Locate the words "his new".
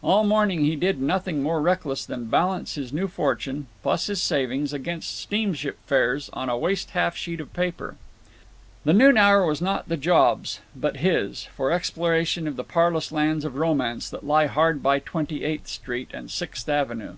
2.76-3.08